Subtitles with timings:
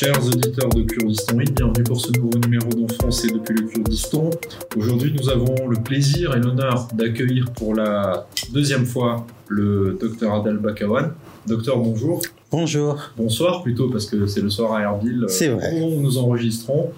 [0.00, 4.30] Chers auditeurs de Kurdistan oui, bienvenue pour ce nouveau numéro d'Enfance et depuis le Kurdistan.
[4.76, 10.58] Aujourd'hui, nous avons le plaisir et l'honneur d'accueillir pour la deuxième fois le docteur Adel
[10.58, 11.14] Bakawan.
[11.48, 12.22] Docteur, bonjour.
[12.50, 12.98] Bonjour.
[13.18, 15.24] Bonsoir plutôt, parce que c'est le soir à Erbil.
[15.24, 15.82] Euh, c'est vrai.
[15.82, 16.92] Où nous enregistrons.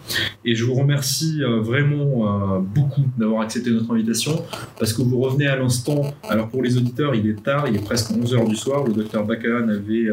[0.45, 4.45] Et je vous remercie euh, vraiment euh, beaucoup d'avoir accepté notre invitation,
[4.79, 6.03] parce que vous revenez à l'instant.
[6.29, 8.85] Alors pour les auditeurs, il est tard, il est presque 11h du soir.
[8.85, 10.07] Le docteur Bakawan avait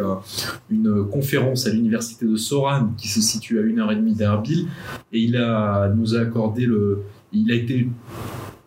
[0.71, 4.65] une conférence à l'université de Soran, qui se situe à 1h30 d'Erbil,
[5.13, 7.03] et il a, nous a accordé le...
[7.31, 7.87] Il a été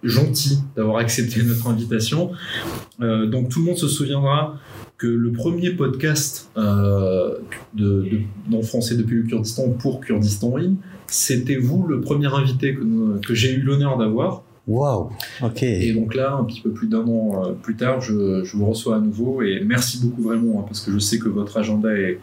[0.04, 2.30] gentil d'avoir accepté notre invitation.
[3.00, 4.54] donc tout le monde se souviendra
[5.00, 7.34] que le premier podcast euh,
[7.72, 8.06] de,
[8.48, 10.74] de, français depuis le Kurdistan pour Kurdistan In,
[11.06, 14.42] c'était vous le premier invité que, que j'ai eu l'honneur d'avoir.
[14.68, 15.10] Waouh,
[15.42, 15.62] ok.
[15.62, 18.66] Et donc là, un petit peu plus d'un an euh, plus tard, je, je, vous
[18.66, 21.96] reçois à nouveau et merci beaucoup vraiment hein, parce que je sais que votre agenda
[21.96, 22.20] est,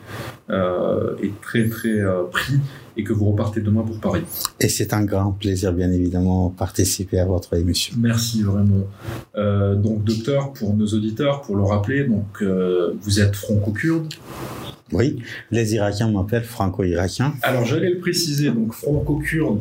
[0.51, 2.53] euh, est très très euh, pris
[2.97, 4.23] et que vous repartez demain pour Paris.
[4.59, 7.95] Et c'est un grand plaisir, bien évidemment, participer à votre émission.
[7.99, 8.87] Merci vraiment.
[9.35, 14.07] Euh, donc, docteur, pour nos auditeurs, pour le rappeler, donc euh, vous êtes franco-kurde.
[14.93, 17.33] Oui, les Irakiens m'appellent franco-irakien.
[17.43, 19.59] Alors, j'allais le préciser, donc franco-kurde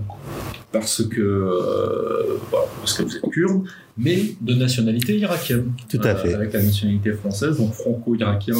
[0.72, 2.38] parce que, euh,
[2.80, 3.62] parce que vous êtes kurde,
[3.98, 5.72] mais de nationalité irakienne.
[5.88, 6.34] Tout à fait.
[6.34, 8.56] avec la nationalité française, donc franco-irakien,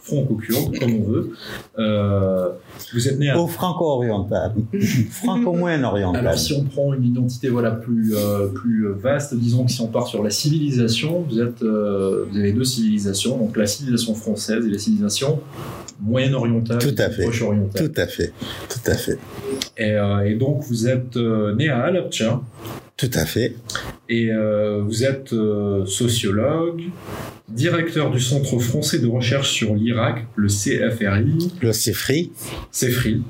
[0.00, 1.32] franco-kurde, comme on veut.
[1.78, 2.48] Euh,
[2.94, 3.38] vous êtes né à...
[3.38, 4.54] Au franco-oriental,
[5.10, 6.26] franco-moyen-oriental.
[6.26, 9.88] Alors si on prend une identité voilà plus euh, plus vaste, disons que si on
[9.88, 14.64] part sur la civilisation, vous êtes euh, vous avez deux civilisations, donc la civilisation française
[14.66, 15.40] et la civilisation
[16.00, 17.90] moyenne-orientale, tout à fait, proche-orientale.
[17.90, 18.32] Tout à fait,
[18.68, 19.18] tout à fait.
[19.76, 22.40] Et, euh, et donc vous êtes né à Halabja.
[22.98, 23.54] Tout à fait.
[24.08, 26.82] Et euh, vous êtes euh, sociologue,
[27.48, 31.52] directeur du Centre français de recherche sur l'Irak, le CFRI.
[31.60, 32.32] Le CFRI.
[32.72, 33.22] CFRI.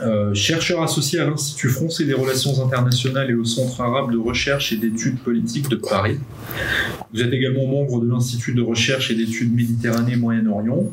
[0.00, 4.74] Euh, chercheur associé à l'Institut français des relations internationales et au Centre arabe de recherche
[4.74, 6.18] et d'études politiques de Paris.
[7.14, 10.84] Vous êtes également membre de l'Institut de recherche et d'études Méditerranée-Moyen-Orient.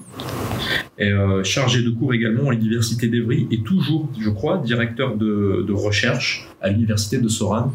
[1.02, 6.48] Euh, chargé de cours également à l'Université d'Evry et toujours, je crois, directeur de, recherche
[6.62, 7.74] à l'Université de Soran,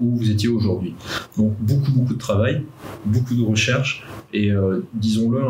[0.00, 0.94] où vous étiez aujourd'hui.
[1.38, 2.62] Donc beaucoup, beaucoup de travail,
[3.04, 5.42] beaucoup de recherche et, euh, disons-le,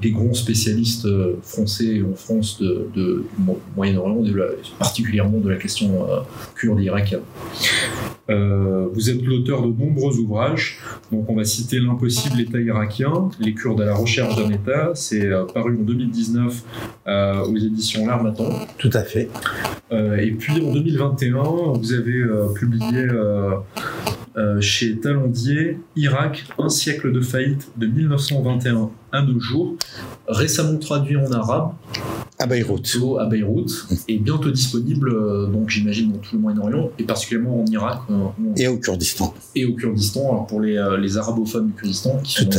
[0.00, 3.24] des grands spécialistes euh, français en France de,
[3.76, 4.22] Moyen-Orient,
[4.78, 6.06] particulièrement de la question
[6.54, 7.22] kurde irakienne.
[8.30, 10.78] Euh, vous êtes l'auteur de nombreux ouvrages,
[11.12, 15.26] donc on va citer L'impossible État irakien, Les Kurdes à la recherche d'un État, c'est
[15.26, 16.62] euh, paru en 2019
[17.06, 18.48] euh, aux éditions L'Armatan.
[18.78, 19.28] Tout à fait.
[19.92, 21.42] Et puis en 2021,
[21.78, 22.24] vous avez
[22.56, 23.06] publié
[24.60, 29.76] chez Talendier Irak, un siècle de faillite de 1921 à nos jours,
[30.26, 31.74] récemment traduit en arabe
[32.44, 32.98] à Beyrouth.
[33.20, 37.66] À Beyrouth, et bientôt disponible, euh, donc j'imagine dans tout le Moyen-Orient, et particulièrement en
[37.66, 38.00] Irak.
[38.10, 38.14] Euh,
[38.56, 39.34] et au Kurdistan.
[39.54, 42.50] Et au Kurdistan, alors pour les, euh, les arabophones du Kurdistan, qui sont.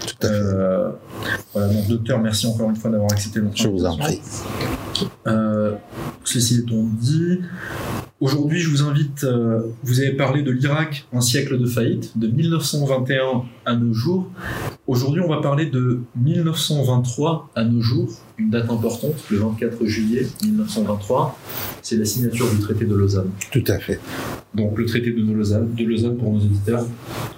[0.00, 0.34] Tout à fait.
[0.34, 1.36] Fait.
[1.52, 4.20] voilà, donc docteur, merci encore une fois d'avoir accepté notre Je vous en prie.
[6.24, 7.40] ceci étant dit,
[8.18, 12.28] Aujourd'hui, je vous invite, euh, vous avez parlé de l'Irak, un siècle de faillite, de
[12.28, 14.30] 1921 à nos jours.
[14.86, 18.08] Aujourd'hui, on va parler de 1923 à nos jours,
[18.38, 21.38] une date importante, le 24 juillet 1923.
[21.82, 23.28] C'est la signature du traité de Lausanne.
[23.52, 24.00] Tout à fait.
[24.54, 27.35] Donc le traité de Lausanne, de Lausanne pour nos auditeurs, euh,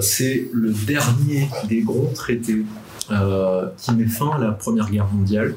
[0.00, 2.64] c'est le dernier des grands traités
[3.12, 5.54] euh, qui met fin à la Première Guerre mondiale.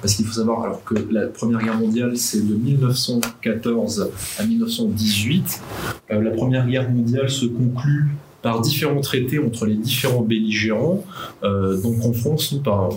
[0.00, 5.62] Parce qu'il faut savoir que la Première Guerre mondiale, c'est de 1914 à 1918.
[6.10, 8.08] Euh, la Première Guerre mondiale se conclut
[8.42, 11.04] par différents traités entre les différents belligérants.
[11.44, 12.88] Euh, donc en France, nous, par,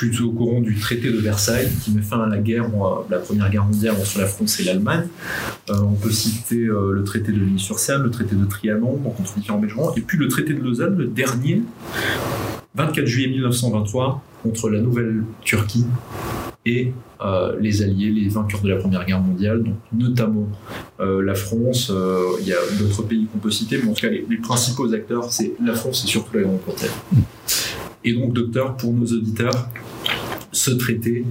[0.00, 2.64] plutôt au courant du traité de Versailles qui met fin à la guerre,
[3.10, 5.06] la première guerre mondiale entre la France et l'Allemagne.
[5.68, 9.94] on peut citer le traité de Ligny-sur-Seine, le traité de Trianon, donc entre différents belligérants,
[9.94, 11.60] et puis le traité de Lausanne, le dernier,
[12.76, 15.84] 24 juillet 1923 contre la nouvelle Turquie
[16.64, 16.92] et
[17.22, 20.48] euh, les alliés, les vainqueurs de la Première Guerre mondiale, donc notamment
[21.00, 21.90] euh, la France.
[21.90, 24.92] Euh, il y a d'autres pays qu'on peut citer, mais en tout cas les, principaux
[24.94, 26.90] acteurs, c'est la France et surtout la Grande-Bretagne.
[28.04, 29.68] Et donc, docteur, pour nos auditeurs,
[30.52, 31.24] ce traité,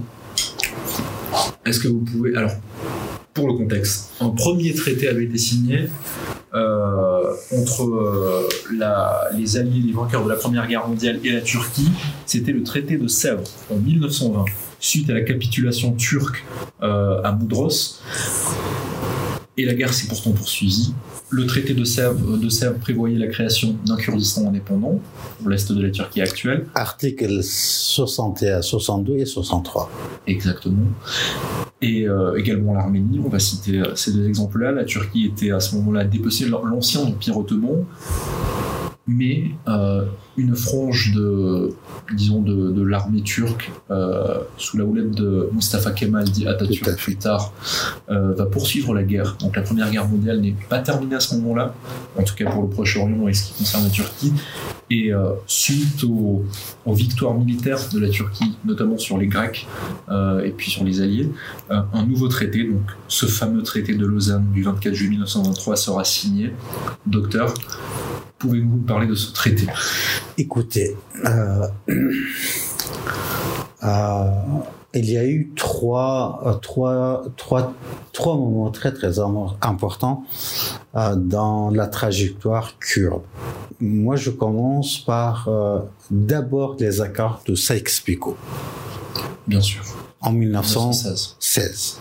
[1.64, 2.36] est-ce que vous pouvez...
[2.36, 2.52] Alors,
[3.34, 5.88] pour le contexte, un premier traité avait été signé
[6.52, 8.48] euh, entre euh,
[9.36, 11.90] les alliés, les vainqueurs de la Première Guerre mondiale et la Turquie,
[12.26, 14.46] c'était le traité de Sèvres en 1920,
[14.80, 16.44] suite à la capitulation turque
[16.82, 18.02] euh, à Moudros.
[19.56, 20.92] Et la guerre s'est pourtant poursuivie
[21.30, 25.00] le traité de Sèvres, de Sèvres prévoyait la création d'un Kurdistan indépendant,
[25.38, 26.66] pour l'est de la Turquie actuelle.
[26.74, 29.90] Articles 61, 62 et 63.
[30.26, 30.86] Exactement.
[31.80, 34.72] Et euh, également l'Arménie, on va citer euh, ces deux exemples-là.
[34.72, 37.84] La Turquie était à ce moment-là dépecée de l'ancien empire ottoman
[39.10, 40.04] mais euh,
[40.40, 41.74] une frange de,
[42.14, 47.16] disons, de, de l'armée turque euh, sous la houlette de Mustafa Kemal dit Atatürk plus
[47.16, 47.52] tard
[48.10, 49.36] euh, va poursuivre la guerre.
[49.40, 51.74] Donc la première guerre mondiale n'est pas terminée à ce moment-là,
[52.18, 54.32] en tout cas pour le Proche-Orient et ce qui concerne la Turquie.
[54.92, 56.44] Et euh, suite aux,
[56.84, 59.68] aux, victoires militaires de la Turquie, notamment sur les Grecs
[60.44, 61.28] et puis sur les Alliés,
[61.68, 66.52] un nouveau traité, donc ce fameux traité de Lausanne du 24 juillet 1923 sera signé.
[67.06, 67.54] Docteur,
[68.38, 69.66] pouvez-vous nous parler de ce traité?
[70.38, 71.66] Écoutez, euh,
[73.82, 74.30] euh,
[74.94, 77.74] il y a eu trois, euh, trois, trois,
[78.12, 80.24] trois moments très très importants
[80.94, 83.22] dans la trajectoire kurde.
[83.80, 85.48] Moi, je commence par
[86.10, 88.36] d'abord les accords de Sykes-Picot.
[89.46, 89.82] Bien sûr.
[90.20, 91.36] En 1916.
[91.40, 92.00] 1916.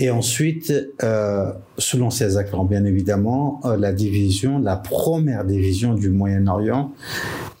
[0.00, 0.72] Et ensuite,
[1.02, 6.92] euh, selon ces accords, bien évidemment, euh, la division, la première division du Moyen-Orient,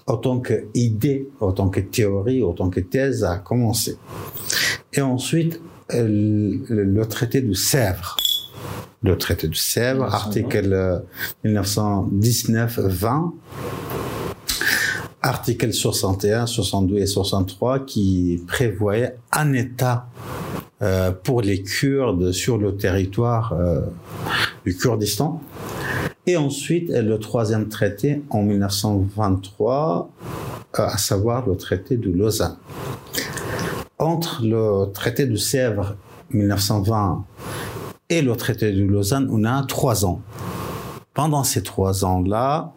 [0.06, 3.96] autant qu'idée, autant que théorie, autant que thèse, a commencé.
[4.92, 5.60] Et ensuite,
[5.92, 8.16] euh, le, le, traité de Sèvres.
[9.02, 11.02] Le traité de Sèvres, article
[11.44, 13.32] 1919-20,
[15.22, 20.06] article 61, 62 et 63, qui prévoyait un État
[20.80, 23.80] euh, pour les Kurdes sur le territoire euh,
[24.64, 25.42] du Kurdistan.
[26.26, 30.10] Et ensuite, le troisième traité en 1923,
[30.78, 32.56] euh, à savoir le traité de Lausanne.
[33.98, 35.96] Entre le traité de Sèvres
[36.30, 37.24] 1920
[38.10, 40.20] et le traité de Lausanne, on a trois ans.
[41.14, 42.72] Pendant ces trois ans-là,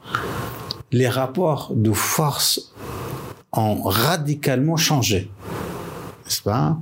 [0.91, 2.73] les rapports de force
[3.53, 5.31] ont radicalement changé.
[6.25, 6.77] N'est-ce pas?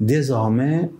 [0.00, 0.90] Désormais,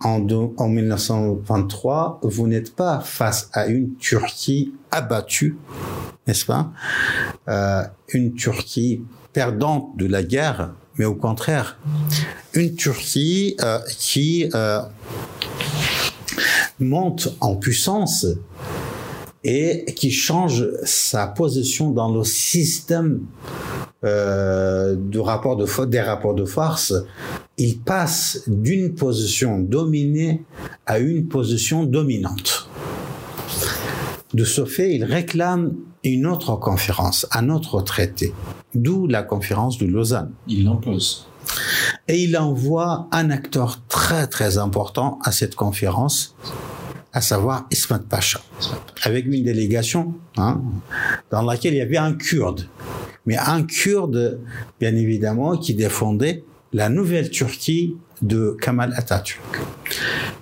[0.00, 5.56] en, de, en 1923, vous n'êtes pas face à une Turquie abattue,
[6.26, 6.70] n'est-ce pas?
[7.48, 9.02] Euh, Une Turquie
[9.32, 11.78] perdante de la guerre, mais au contraire,
[12.54, 14.80] une Turquie euh, qui euh,
[16.78, 18.26] monte en puissance
[19.48, 23.20] et qui change sa position dans le système
[24.04, 26.92] euh, rapport de des rapports de force,
[27.56, 30.42] il passe d'une position dominée
[30.84, 32.68] à une position dominante.
[34.34, 38.34] De ce fait, il réclame une autre conférence, un autre traité,
[38.74, 40.32] d'où la conférence de Lausanne.
[40.48, 41.28] Il l'impose.
[42.08, 46.34] Et il envoie un acteur très très important à cette conférence,
[47.16, 48.40] à savoir Ismat Pacha,
[49.02, 50.60] avec une délégation hein,
[51.30, 52.68] dans laquelle il y avait un Kurde
[53.26, 54.40] mais un Kurde,
[54.80, 59.60] bien évidemment, qui défendait la nouvelle Turquie de Kamal Atatürk.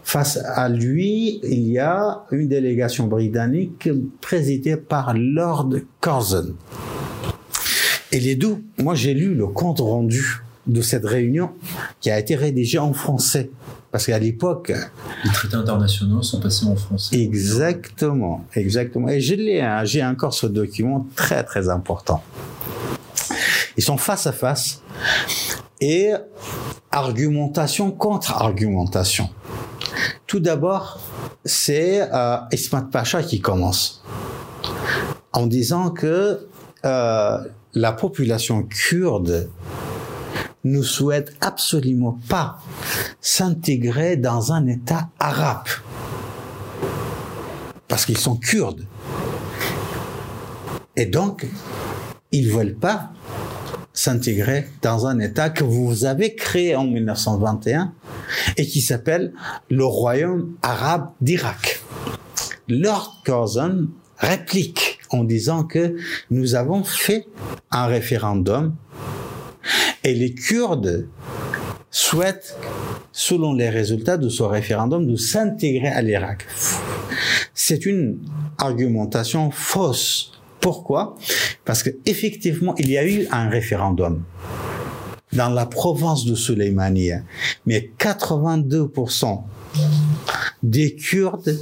[0.03, 3.89] Face à lui, il y a une délégation britannique
[4.21, 6.55] présidée par Lord Curzon.
[8.13, 11.51] Et les deux, moi j'ai lu le compte rendu de cette réunion
[12.01, 13.51] qui a été rédigé en français.
[13.95, 14.73] Parce qu'à l'époque...
[15.23, 17.15] Les traités internationaux sont passés en français.
[17.17, 19.09] Exactement, exactement.
[19.09, 22.21] Et je l'ai, hein, j'ai encore ce document très très important.
[23.77, 24.83] Ils sont face à face
[25.81, 26.11] et
[26.91, 29.31] argumentation contre argumentation.
[30.27, 30.99] Tout d'abord,
[31.45, 34.03] c'est euh, Ismat Pacha qui commence
[35.33, 36.49] en disant que
[36.85, 37.39] euh,
[37.75, 39.49] la population kurde
[40.65, 42.59] ne souhaite absolument pas
[43.21, 45.69] s'intégrer dans un État arabe
[47.89, 48.85] parce qu'ils sont kurdes.
[50.97, 51.47] Et donc,
[52.33, 53.13] ils veulent pas
[53.93, 57.93] s'intégrer dans un État que vous avez créé en 1921
[58.57, 59.33] et qui s'appelle
[59.71, 61.81] le Royaume arabe d'Irak.
[62.69, 65.97] Lord Curzon réplique en disant que
[66.31, 67.27] nous avons fait
[67.71, 68.75] un référendum
[70.03, 71.09] et les Kurdes
[71.91, 72.57] souhaitent,
[73.13, 76.47] selon les résultats de ce référendum, de s'intégrer à l'Irak.
[77.55, 78.19] C'est une
[78.59, 81.15] argumentation fausse pourquoi?
[81.67, 84.23] Parce que effectivement, il y a eu un référendum
[85.35, 87.21] dans la province de Soleimania,
[87.67, 89.43] mais 82%
[90.63, 91.59] des Kurdes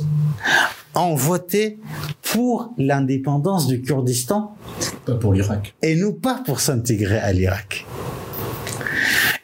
[0.94, 1.78] ont voté
[2.22, 4.56] pour l'indépendance du Kurdistan.
[5.04, 5.74] Pas pour l'Irak.
[5.82, 7.86] Et non pas pour s'intégrer à l'Irak.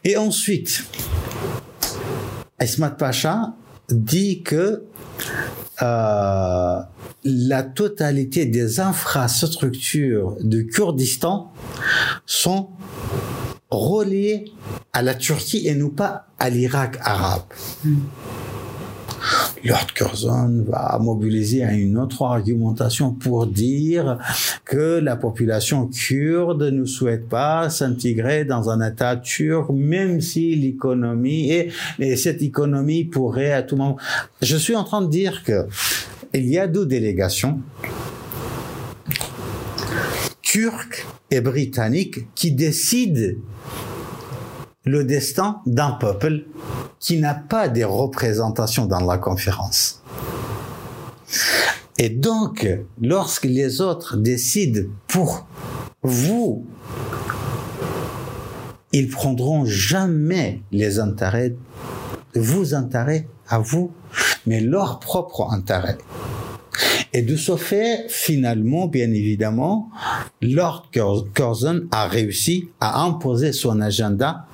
[0.05, 0.85] Et ensuite,
[2.61, 3.55] Ismat Pacha
[3.91, 4.85] dit que
[5.83, 6.81] euh,
[7.25, 11.53] la totalité des infrastructures de Kurdistan
[12.27, 12.71] sont
[13.71, 14.53] reliées
[14.93, 17.43] à la Turquie et non pas à l'Irak arabe.
[19.65, 24.19] Lord Curzon va mobiliser une autre argumentation pour dire
[24.65, 31.51] que la population kurde ne souhaite pas s'intégrer dans un État turc, même si l'économie
[31.51, 33.97] et, et cette économie pourrait à tout moment.
[34.43, 35.67] Je suis en train de dire que
[36.35, 37.61] il y a deux délégations
[40.43, 43.35] turques et britanniques qui décident
[44.85, 46.45] le destin d'un peuple
[46.99, 50.03] qui n'a pas de représentation dans la conférence.
[51.99, 52.69] Et donc,
[53.01, 55.47] lorsque les autres décident pour
[56.03, 56.65] vous,
[58.93, 61.55] ils prendront jamais les intérêts,
[62.35, 63.93] vos intérêts à vous,
[64.47, 65.99] mais leur propre intérêt.
[67.13, 69.91] Et de ce fait, finalement, bien évidemment,
[70.43, 70.91] Lord
[71.35, 74.47] Curzon a réussi à imposer son agenda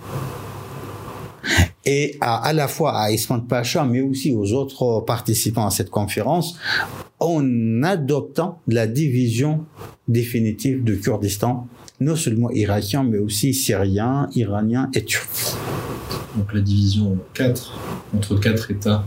[1.85, 5.91] et à, à la fois à Ismail Pacha, mais aussi aux autres participants à cette
[5.91, 6.57] conférence,
[7.19, 9.65] en adoptant la division
[10.09, 11.67] définitive du Kurdistan,
[12.01, 15.29] non seulement irakien, mais aussi syrien, iranien et turc.
[16.37, 17.79] Donc la division 4
[18.15, 19.05] entre quatre États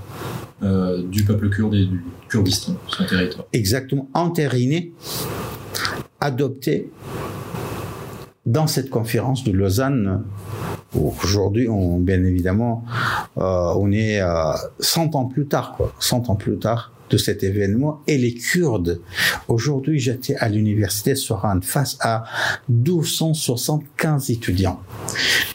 [0.63, 3.45] euh, du peuple kurde et du Kurdistan, son territoire.
[3.53, 4.93] Exactement, entériné,
[6.19, 6.91] adopté
[8.45, 10.23] dans cette conférence de Lausanne.
[10.95, 11.67] Aujourd'hui,
[11.99, 12.85] bien évidemment,
[13.37, 17.43] euh, on est euh, 100 ans plus tard, quoi, 100 ans plus tard de cet
[17.43, 19.01] événement et les Kurdes.
[19.47, 22.23] Aujourd'hui, j'étais à l'université Soran face à
[22.69, 24.81] 1275 étudiants.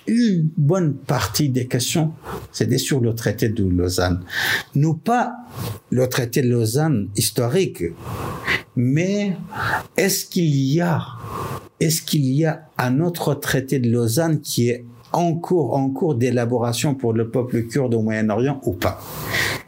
[0.07, 2.13] Une bonne partie des questions,
[2.51, 4.25] c'était sur le traité de Lausanne.
[4.75, 5.35] Non pas
[5.91, 7.85] le traité de Lausanne historique,
[8.77, 9.37] mais
[9.97, 11.03] est-ce qu'il y a,
[11.81, 16.15] est-ce qu'il y a un autre traité de Lausanne qui est en cours, en cours
[16.15, 19.01] d'élaboration pour le peuple kurde au Moyen-Orient ou pas?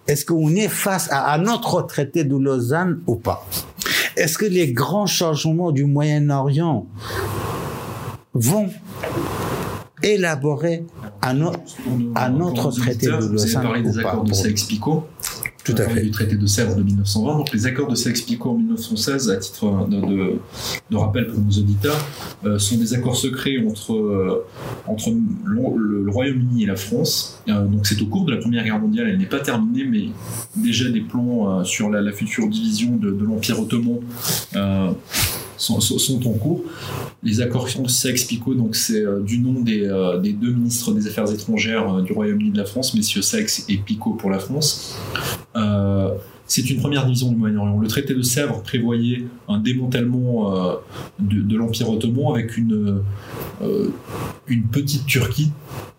[0.06, 3.46] Est-ce qu'on est face à un autre traité de Lausanne ou pas?
[4.16, 6.86] Est-ce que les grands changements du Moyen-Orient
[8.34, 8.68] vont
[10.02, 10.84] élaborer
[11.22, 15.06] un, autre, traité de Lausanne des accords de Sykes-Picot
[15.64, 16.02] tout à fait.
[16.02, 17.38] du traité de Sèvres de 1920.
[17.38, 20.32] Donc les accords de Sykes-Picot en 1916, à titre de, de,
[20.90, 21.96] de rappel pour nos auditeurs,
[22.44, 24.46] euh, sont des accords secrets entre, euh,
[24.86, 25.10] entre
[25.44, 27.42] le, le Royaume-Uni et la France.
[27.48, 30.08] Euh, donc c'est au cours de la Première Guerre mondiale, elle n'est pas terminée, mais
[30.54, 34.00] déjà des plans sur la, la, future division de, de l'Empire ottoman
[35.56, 36.62] sont, en cours.
[37.22, 41.06] Les accords de Sykes-Picot, donc c'est euh, du nom des, euh, des, deux ministres des
[41.06, 44.98] Affaires étrangères euh, du Royaume-Uni de la France, messieurs Sykes et Picot pour la France.
[46.46, 47.78] c'est une première division du Moyen-Orient.
[47.78, 50.52] Le traité de Sèvres prévoyait un démantèlement
[51.18, 53.00] de, de l'Empire ottoman avec une,
[54.46, 55.52] une petite Turquie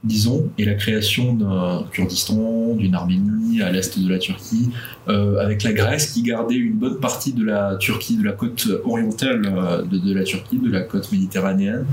[0.06, 4.70] disons, et la création d'un Kurdistan, d'une Arménie à l'est de la Turquie,
[5.08, 8.68] euh, avec la Grèce qui gardait une bonne partie de la Turquie, de la côte
[8.86, 11.86] orientale euh, de, la Turquie, de la côte méditerranéenne.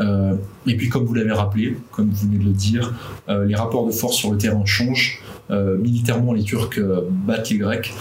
[0.00, 0.34] Euh,
[0.66, 2.94] et puis, comme vous l'avez rappelé, comme vous venez de le dire,
[3.28, 5.20] les rapports de force sur le terrain changent.
[5.50, 6.80] Militairement, les Turcs
[7.26, 7.92] battent les Grecs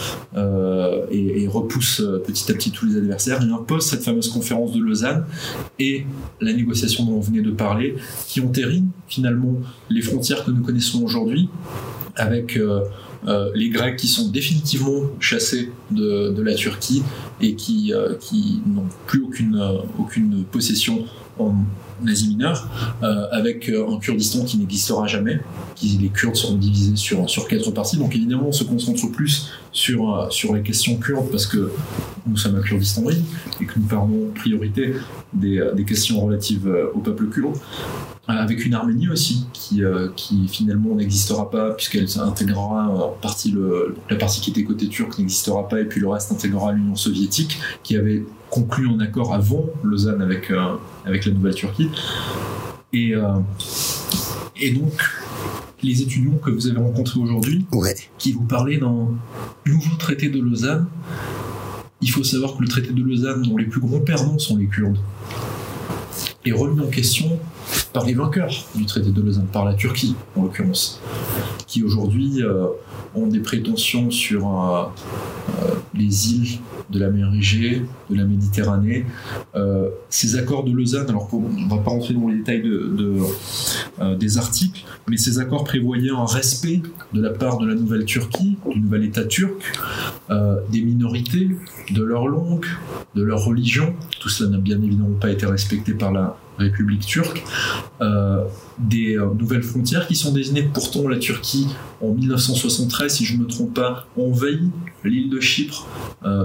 [1.11, 5.25] et, repoussent petit à petit tous les adversaires et imposent cette fameuse conférence de Lausanne
[5.77, 6.05] et
[6.39, 7.95] la négociation dont on venait de parler,
[8.27, 9.42] qui entérine finalement
[9.89, 11.49] les frontières que nous connaissons aujourd'hui,
[12.15, 12.81] avec euh,
[13.27, 17.03] euh, les Grecs qui sont définitivement chassés de, la Turquie
[17.41, 18.15] et qui, euh,
[18.65, 21.05] n'ont plus aucune possession
[21.39, 21.55] en
[22.07, 22.67] Asie mineure,
[23.01, 25.39] euh, avec un Kurdistan qui n'existera jamais,
[25.75, 27.97] qui, les Kurdes seront divisés sur, sur quatre parties.
[27.97, 31.71] Donc évidemment, on se concentre plus sur, sur les questions kurdes parce que
[32.27, 33.15] nous sommes un Kurdistan oui,
[33.61, 34.93] et que nous parlons en priorité
[35.33, 37.57] des, des questions relatives au peuple kurde
[38.27, 43.95] avec une Arménie aussi qui, euh, qui finalement n'existera pas puisqu'elle intégrera en partie le,
[44.09, 47.59] la partie qui était côté turc n'existera pas et puis le reste intégrera l'Union soviétique
[47.83, 51.89] qui avait conclu un accord avant Lausanne avec, euh, avec la nouvelle Turquie
[52.91, 53.39] et, euh,
[54.59, 54.93] et donc
[55.81, 57.95] les étudiants que vous avez rencontrés aujourd'hui ouais.
[58.17, 59.07] qui vous parlaient d'un
[59.65, 60.87] nouveau traité de Lausanne
[62.01, 64.67] il faut savoir que le traité de Lausanne dont les plus grands perdants sont les
[64.67, 64.99] Kurdes
[66.45, 67.39] est remis en question
[67.93, 70.99] par les vainqueurs du traité de Lausanne, par la Turquie en l'occurrence,
[71.67, 72.41] qui aujourd'hui
[73.15, 74.91] ont des prétentions sur
[75.93, 76.59] les îles
[76.89, 79.05] de la mer Égée, de la Méditerranée.
[79.55, 83.17] Euh, ces accords de Lausanne, alors on ne va pas rentrer dans les détails de,
[84.01, 86.81] euh, des articles, mais ces accords prévoyaient un respect
[87.13, 89.73] de la part de la nouvelle Turquie, du nouvel État turc,
[90.29, 91.49] euh, des minorités,
[91.91, 92.65] de leur langue,
[93.15, 93.93] de leur religion.
[94.19, 97.43] Tout cela n'a bien évidemment pas été respecté par la République turque,
[98.79, 100.69] des nouvelles frontières qui sont désignées.
[100.73, 101.67] Pourtant, la Turquie,
[102.01, 104.71] en 1973, si je ne me trompe pas, envahit
[105.03, 105.87] l'île de Chypre,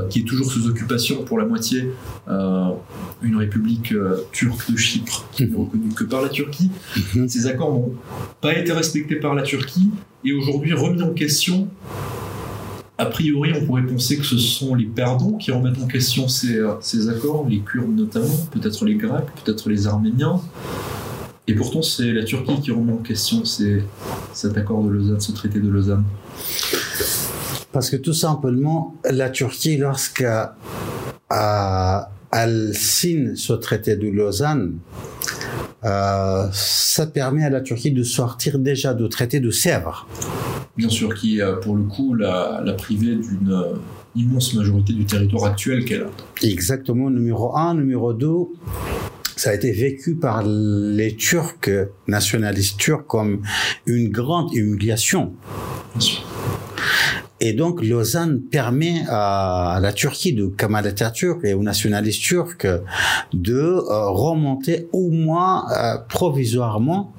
[0.09, 1.90] qui est toujours sous occupation pour la moitié,
[2.28, 3.92] une république
[4.33, 6.71] turque de Chypre qui n'est reconnue que par la Turquie.
[7.14, 7.28] Mhm.
[7.28, 7.95] Ces accords n'ont
[8.40, 9.90] pas été respectés par la Turquie
[10.25, 11.68] et aujourd'hui remis en question.
[13.00, 16.61] A priori, on pourrait penser que ce sont les perdants qui remettent en question ces,
[16.80, 20.40] ces accords, les Kurdes notamment, peut-être les Grecs, peut-être les Arméniens.
[21.49, 25.61] Et pourtant, c'est la Turquie qui remet en question cet accord de Lausanne, ce traité
[25.61, 26.05] de Lausanne.
[27.73, 30.50] Parce que tout simplement, la Turquie, lorsqu'elle
[32.75, 34.76] signe ce traité de Lausanne,
[35.85, 40.07] euh, ça permet à la Turquie de sortir déjà du traité de Sèvres.
[40.76, 43.73] Bien sûr, qui euh, pour le coup l'a, privé d'une euh,
[44.14, 46.11] immense majorité du territoire actuel qu'elle a.
[46.43, 47.75] Exactement, numéro un.
[47.75, 48.49] Numéro deux,
[49.38, 51.71] ça a été vécu par les Turcs,
[52.07, 53.42] nationalistes turcs, comme
[53.87, 55.33] une grande humiliation.
[57.40, 62.66] Et donc Lausanne permet à la Turquie de Kemal Atatürk et aux nationalistes turcs
[63.33, 67.12] de euh, remonter au moins euh, provisoirement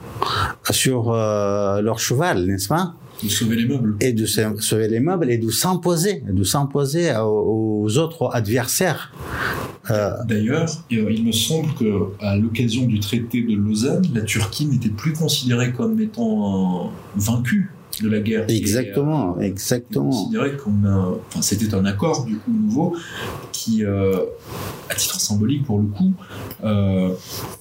[0.69, 2.95] sur euh, leur cheval, n'est-ce pas?
[3.23, 3.95] De sauver les meubles.
[4.01, 9.11] Et de sauver les meubles et de s'imposer, de s'imposer aux, autres adversaires.
[10.25, 15.13] D'ailleurs, il me semble que à l'occasion du traité de Lausanne, la Turquie n'était plus
[15.13, 18.45] considérée comme étant vaincue de la guerre.
[18.47, 20.09] Exactement, euh, exactement.
[20.09, 22.95] On considérait qu'on a, enfin, c'était un accord du coup nouveau
[23.59, 24.21] qui, euh,
[24.89, 26.13] à titre symbolique pour le coup,
[26.63, 27.09] euh,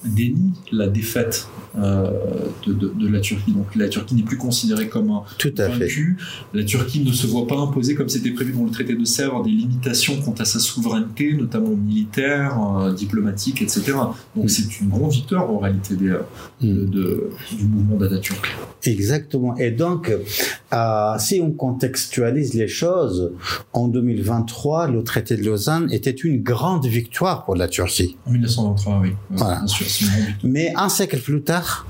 [0.04, 2.10] dénie la défaite euh,
[2.66, 3.52] de, de, la Turquie.
[3.52, 6.16] Donc la Turquie n'est plus considérée comme un Tout à vaincu.
[6.54, 9.42] La Turquie ne se voit pas imposer, comme c'était prévu dans le traité de Sèvres,
[9.42, 13.92] des limitations quant à sa souveraineté, notamment militaire, diplomatique, etc.
[14.36, 14.48] Donc mm.
[14.48, 16.10] c'est une grande victoire en réalité des,
[16.60, 16.90] mm.
[16.90, 18.56] de, du mouvement d'Atatürk.
[18.84, 19.56] Exactement.
[19.56, 20.12] Et donc,
[20.72, 23.32] euh, si on contextualise les choses,
[23.72, 28.16] en 2023, le traité de Lausanne était une grande victoire pour la Turquie.
[28.26, 29.12] En 1923, oui.
[29.30, 29.62] Voilà.
[30.42, 31.86] Mais un siècle plus tard,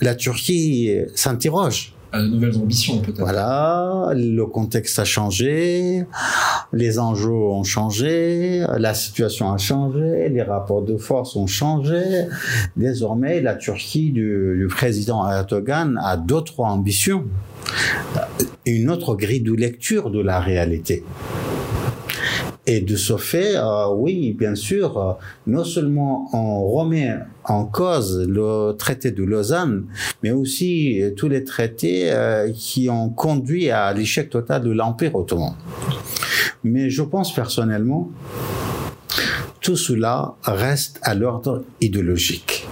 [0.00, 1.95] la Turquie s'interroge.
[2.12, 3.20] De nouvelles ambitions, peut-être.
[3.20, 6.04] Voilà, le contexte a changé,
[6.72, 12.26] les enjeux ont changé, la situation a changé, les rapports de force ont changé.
[12.76, 17.24] Désormais, la Turquie du, président Erdogan a d'autres ambitions,
[18.64, 21.04] une autre grille de lecture de la réalité.
[22.68, 25.12] Et de ce fait, euh, oui, bien sûr, euh,
[25.46, 29.84] non seulement on remet en cause le traité de Lausanne,
[30.24, 32.12] mais aussi euh, tous les traités
[32.54, 35.54] qui ont conduit à l'échec total de l'Empire ottoman.
[36.64, 38.10] Mais je pense personnellement,
[39.60, 42.66] tout cela reste à l'ordre idéologique.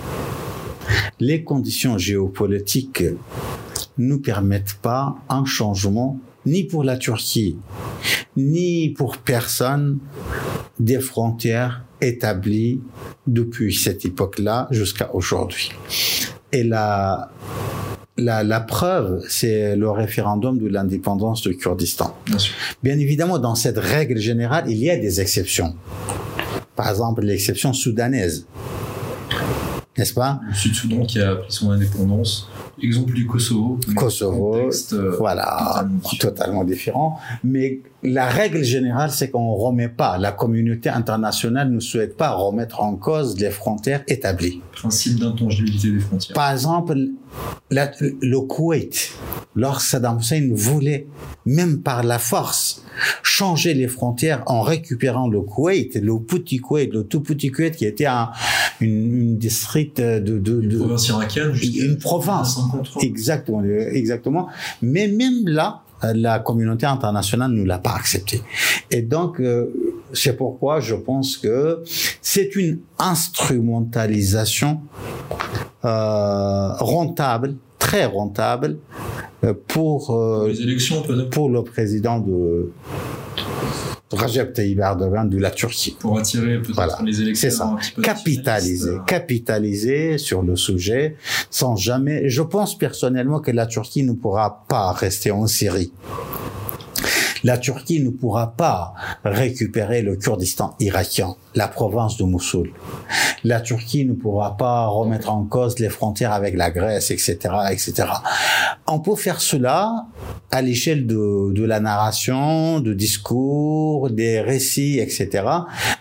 [1.21, 3.05] Les conditions géopolitiques
[3.99, 7.57] ne permettent pas un changement ni pour la Turquie,
[8.37, 9.99] ni pour personne
[10.79, 12.81] des frontières établies
[13.27, 15.71] depuis cette époque-là jusqu'à aujourd'hui.
[16.53, 17.31] Et la,
[18.17, 22.17] la, la preuve, c'est le référendum de l'indépendance du Kurdistan.
[22.27, 22.37] Bien,
[22.83, 25.75] Bien évidemment, dans cette règle générale, il y a des exceptions.
[26.77, 28.47] Par exemple, l'exception soudanaise
[29.97, 30.41] n'est-ce pas?
[30.49, 32.49] Le Sud-Soudan qui a pris son indépendance.
[32.83, 33.79] Exemple du Kosovo.
[33.97, 35.87] Kosovo, euh, voilà,
[36.19, 37.19] totalement différent.
[37.43, 42.83] Mais la règle générale, c'est qu'on remet pas, la communauté internationale ne souhaite pas remettre
[42.83, 44.61] en cause les frontières établies.
[44.73, 46.35] Principe d'intangibilité des frontières.
[46.35, 46.97] Par exemple,
[47.71, 49.13] le Koweït,
[49.57, 51.07] lorsque Saddam Hussein voulait,
[51.47, 52.85] même par la force,
[53.23, 57.87] changer les frontières en récupérant le Koweït, le petit Koweït, le tout petit Koweït qui
[57.87, 58.31] était un,
[58.81, 62.61] une, une district de, de, une province irakienne, une province,
[63.01, 64.49] exactement, exactement.
[64.83, 68.43] Mais même là, la communauté internationale ne l'a pas accepté.
[68.91, 69.73] Et donc, euh,
[70.13, 71.83] c'est pourquoi je pense que
[72.21, 74.81] c'est une instrumentalisation
[75.85, 78.79] euh, rentable, très rentable,
[79.45, 82.71] euh, pour, les élections, pour le président de
[84.15, 85.97] Rajab Tayyip Erdogan de la Turquie.
[85.99, 87.51] Pour attirer peut-être les élections.
[87.51, 87.77] C'est ça.
[88.03, 91.17] Capitaliser, capitaliser sur le sujet
[91.51, 92.29] sans jamais.
[92.29, 95.93] Je pense personnellement que la Turquie ne pourra pas rester en Syrie.
[97.45, 102.73] La Turquie ne pourra pas récupérer le Kurdistan irakien, la province de Mossoul.
[103.45, 107.37] La Turquie ne pourra pas remettre en cause les frontières avec la Grèce, etc.,
[107.71, 108.09] etc.
[108.87, 110.07] On peut faire cela
[110.55, 115.45] à l'échelle de, de la narration, de discours, des récits, etc.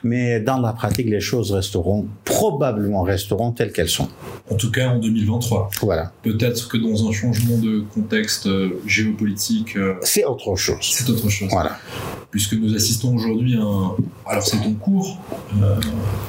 [0.04, 4.08] Mais dans la pratique, les choses resteront, probablement resteront telles qu'elles sont.
[4.52, 5.72] En tout cas, en 2023.
[5.82, 6.12] Voilà.
[6.22, 9.76] Peut-être que dans un changement de contexte euh, géopolitique.
[9.76, 10.78] Euh, c'est autre chose.
[10.82, 11.50] C'est autre chose.
[11.50, 11.80] Voilà.
[12.30, 13.96] Puisque nous assistons aujourd'hui à un.
[14.28, 15.18] Alors, c'est en cours,
[15.64, 15.80] euh,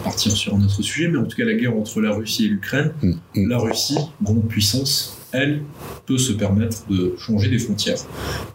[0.03, 2.93] partir sur notre sujet, mais en tout cas, la guerre entre la Russie et l'Ukraine.
[3.03, 3.49] Mm, mm.
[3.51, 5.62] La Russie, grande puissance, elle,
[6.07, 7.99] peut se permettre de changer des frontières.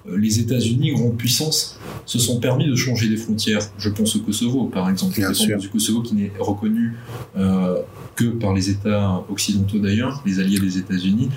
[0.07, 3.61] Euh, les États-Unis, grande puissance, se sont permis de changer des frontières.
[3.77, 5.15] Je pense au Kosovo, par exemple.
[5.15, 5.57] Bien sûr.
[5.57, 6.95] du Kosovo qui n'est reconnu
[7.37, 7.79] euh,
[8.15, 11.29] que par les États occidentaux d'ailleurs, les alliés des États-Unis.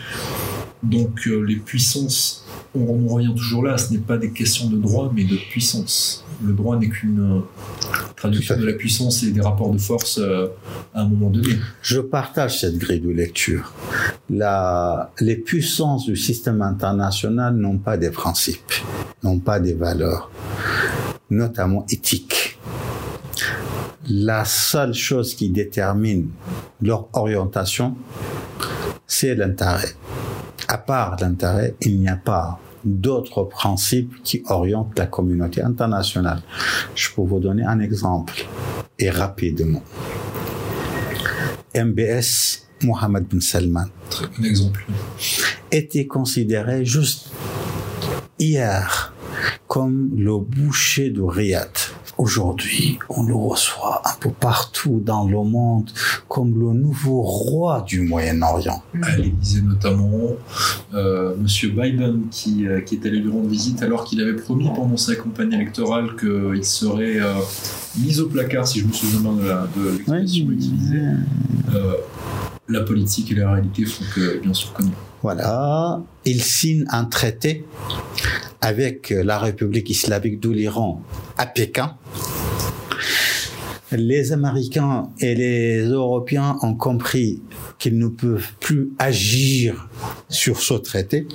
[0.82, 5.12] Donc euh, les puissances, on, revient toujours là, ce n'est pas des questions de droit,
[5.14, 6.24] mais de puissance.
[6.44, 7.40] Le droit n'est qu'une euh,
[8.16, 10.48] traduction de la puissance et des rapports de force euh,
[10.92, 11.54] à un moment donné.
[11.82, 13.72] Je partage cette grille de lecture.
[14.28, 18.72] La, les puissances du système international n'ont pas des principes,
[19.22, 20.32] n'ont pas des valeurs,
[21.30, 22.58] notamment éthiques.
[24.08, 26.28] La seule chose qui détermine
[26.80, 27.94] leur orientation,
[29.06, 29.94] c'est l'intérêt
[30.72, 36.40] à part l'intérêt, il n'y a pas d'autres principes qui orientent la communauté internationale.
[36.94, 38.46] Je peux vous donner un exemple,
[38.98, 39.82] et rapidement.
[41.74, 43.84] MBS Mohamed bin Salman.
[44.08, 44.86] Très bon exemple.
[45.70, 47.30] Était considéré juste
[48.38, 49.12] hier
[49.68, 51.68] comme le boucher de Riyad.
[52.18, 55.90] Aujourd'hui, on le reçoit un peu partout dans le monde
[56.28, 58.82] comme le nouveau roi du Moyen-Orient.
[59.02, 60.36] À l'Élysée notamment,
[60.94, 64.70] euh, Monsieur Biden qui, euh, qui est allé lui rendre visite alors qu'il avait promis
[64.74, 67.34] pendant sa campagne électorale qu'il serait euh,
[67.98, 71.02] mis au placard, si je me souviens bien de l'expression utilisée.
[71.74, 71.94] Euh,
[72.72, 74.90] la politique et la réalité font que, bien sûr, connu.
[75.22, 77.64] Voilà, il signe un traité
[78.60, 81.02] avec la République islamique de l'Iran
[81.38, 81.96] à Pékin.
[83.92, 87.42] Les Américains et les Européens ont compris
[87.78, 89.88] qu'ils ne peuvent plus agir
[90.28, 91.28] sur ce traité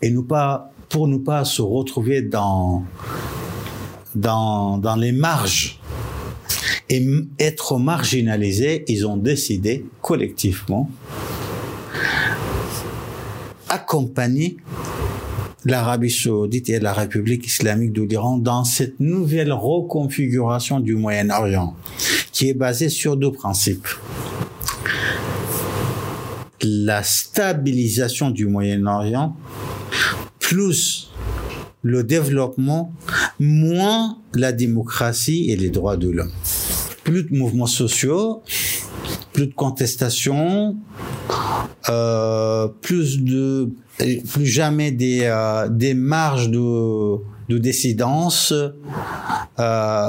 [0.00, 2.84] et nous pas, pour ne pas se retrouver dans,
[4.14, 5.80] dans, dans les marges
[6.88, 7.06] et
[7.38, 10.90] être marginalisés, ils ont décidé collectivement
[13.68, 14.56] accompagner
[15.64, 21.74] l'Arabie saoudite et la République islamique de l'Iran dans cette nouvelle reconfiguration du Moyen-Orient,
[22.32, 23.88] qui est basée sur deux principes.
[26.62, 29.36] La stabilisation du Moyen-Orient,
[30.38, 31.10] plus
[31.82, 32.92] le développement,
[33.38, 36.32] moins la démocratie et les droits de l'homme.
[37.04, 38.42] Plus de mouvements sociaux,
[39.32, 40.76] plus de contestations,
[41.88, 43.70] euh, plus de
[44.28, 47.16] plus jamais des, euh, des marges de,
[47.48, 50.08] de décidence euh,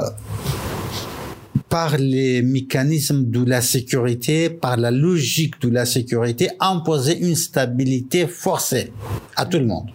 [1.68, 8.26] par les mécanismes de la sécurité, par la logique de la sécurité, imposer une stabilité
[8.26, 8.92] forcée
[9.36, 9.90] à tout le monde.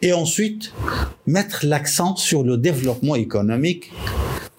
[0.00, 0.72] Et ensuite,
[1.26, 3.92] mettre l'accent sur le développement économique,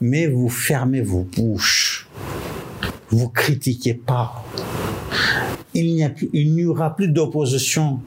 [0.04, 2.10] mais vous fermez vos bouches.
[3.10, 4.44] Vous critiquez pas.
[5.74, 8.02] Il n'y aura plus d'opposition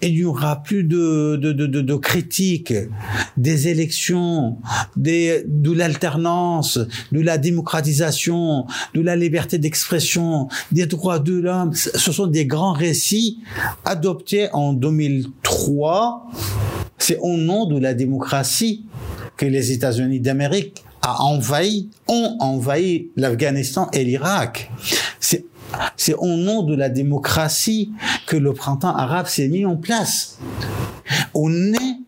[0.00, 2.74] il n'y aura plus de, de, critiques,
[3.38, 4.58] des élections,
[4.96, 6.78] de l'alternance,
[7.10, 11.72] de la démocratisation, de la liberté d'expression, des droits de l'homme.
[11.72, 13.40] Ce sont des grands récits
[13.86, 16.26] adoptés en 2003.
[16.98, 18.84] C'est au nom de la démocratie
[19.38, 24.70] que les États-Unis d'Amérique a envahi, ont envahi l'Afghanistan et l'Irak.
[25.96, 27.92] C'est au nom de la démocratie
[28.26, 30.38] que le printemps arabe s'est mis en place.
[31.34, 31.98] On est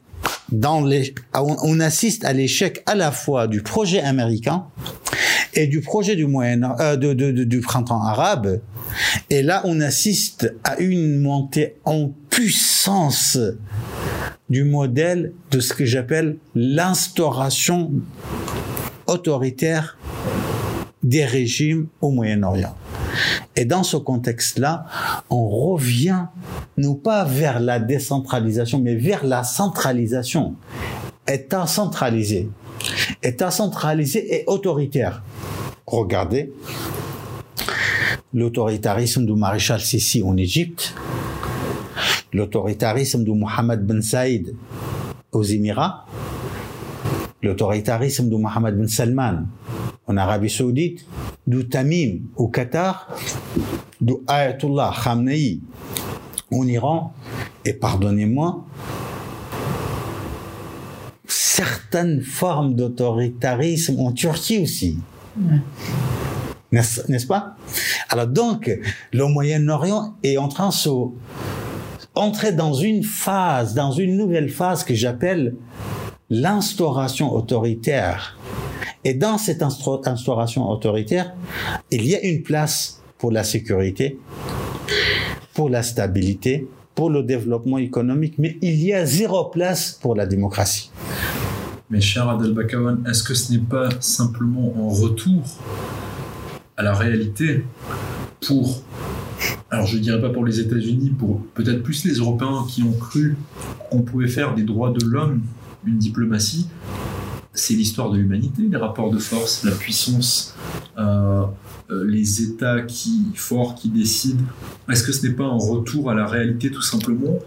[0.50, 4.66] dans les, on assiste à l'échec à la fois du projet américain
[5.54, 8.60] et du projet du moyen euh, de, du printemps arabe
[9.30, 13.38] et là on assiste à une montée en puissance
[14.48, 17.90] du modèle de ce que j'appelle l'instauration
[19.06, 19.96] autoritaire
[21.02, 22.74] des régimes au Moyen-Orient.
[23.54, 24.86] Et dans ce contexte-là,
[25.30, 26.26] on revient
[26.76, 30.56] non pas vers la décentralisation, mais vers la centralisation.
[31.26, 32.50] État centralisé.
[33.22, 35.22] État centralisé et autoritaire.
[35.86, 36.52] Regardez
[38.34, 40.94] l'autoritarisme du maréchal Sissi en Égypte,
[42.32, 44.54] l'autoritarisme de Mohamed Ben Saïd
[45.32, 46.04] aux Émirats,
[47.46, 49.46] l'autoritarisme de Mohamed Ben Salman.
[50.06, 51.04] En Arabie Saoudite,
[51.46, 53.08] du Tamim au Qatar,
[54.00, 55.60] du Ayatollah Khamenei
[56.52, 57.12] en Iran,
[57.64, 58.64] et pardonnez-moi,
[61.26, 64.98] certaines formes d'autoritarisme en Turquie aussi.
[66.70, 67.56] N'est-ce pas?
[68.08, 68.70] Alors donc,
[69.12, 71.10] le Moyen-Orient est en train de
[72.14, 75.54] entrer dans une phase, dans une nouvelle phase que j'appelle
[76.30, 78.36] l'instauration autoritaire.
[79.04, 81.34] Et dans cette instauration autoritaire,
[81.90, 84.18] il y a une place pour la sécurité,
[85.54, 90.26] pour la stabilité, pour le développement économique, mais il y a zéro place pour la
[90.26, 90.90] démocratie.
[91.88, 95.42] Mais cher Adel Bakawan, est-ce que ce n'est pas simplement en retour
[96.76, 97.64] à la réalité
[98.44, 98.82] pour,
[99.70, 102.92] alors je ne dirais pas pour les États-Unis, pour peut-être plus les Européens qui ont
[102.92, 103.36] cru
[103.90, 105.42] qu'on pouvait faire des droits de l'homme
[105.86, 106.66] une diplomatie
[107.52, 110.54] C'est l'histoire de l'humanité, les rapports de force, la puissance,
[110.98, 111.44] euh,
[111.90, 114.44] euh, les États qui forts qui décident.
[114.90, 117.38] Est-ce que ce n'est pas un retour à la réalité tout simplement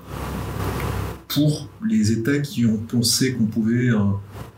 [1.28, 3.97] pour les États qui ont pensé qu'on pouvait euh,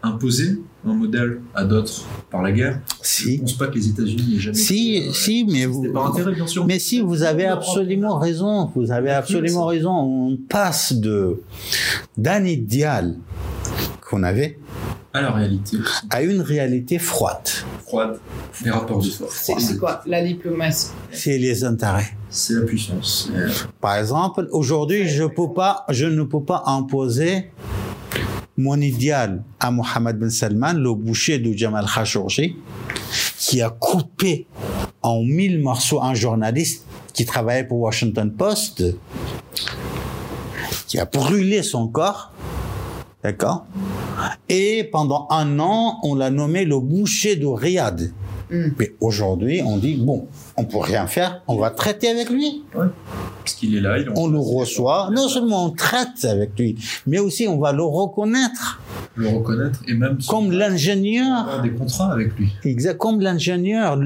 [0.03, 2.79] imposer un modèle à d'autres par la guerre?
[3.03, 4.57] Je ne Si, pense pas que les États-Unis aient jamais.
[4.57, 6.65] si, euh, si, mais vous, par intérêt, bien sûr.
[6.65, 9.91] Mais si vous avez absolument raison, vous avez absolument raison.
[9.91, 11.41] On passe de
[12.17, 13.17] d'un idéal
[14.11, 14.59] qu'on avait
[15.13, 15.77] À la réalité
[16.09, 17.47] à une réalité froide.
[17.87, 18.19] froide,
[18.63, 19.51] les rapports de force.
[19.57, 20.87] C'est quoi La diplomatie?
[21.11, 22.11] C'est les intérêts.
[22.29, 23.31] C'est la puissance.
[23.79, 27.51] Par exemple, aujourd'hui, je peux pas, je ne peux pas imposer
[28.57, 32.57] mon idéal à Mohamed Ben Salman, le boucher de Jamal Khashoggi,
[33.39, 34.45] qui a coupé
[35.01, 38.83] en mille morceaux un journaliste qui travaillait pour Washington Post,
[40.87, 42.31] qui a brûlé son corps,
[43.23, 43.65] d'accord?
[44.49, 48.11] Et pendant un an, on l'a nommé le boucher de Riyad.
[48.51, 48.69] Hmm.
[48.77, 53.53] Mais aujourd'hui, on dit, bon, on peut rien faire, on va traiter avec lui Parce
[53.55, 56.75] qu'il est là, il on le reçoit, non seulement on traite avec lui,
[57.07, 58.81] mais aussi on va le reconnaître
[59.15, 62.51] le reconnaître et même comme l'ingénieur, des contrats avec lui.
[62.63, 63.99] exact, comme l'ingénieur,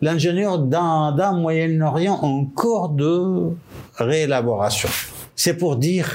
[0.00, 3.50] l'ingénieur d'un Moyen-Orient en cours de
[3.96, 4.88] réélaboration.
[5.36, 6.10] C'est pour dire,